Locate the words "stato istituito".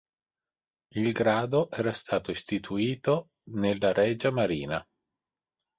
1.93-3.33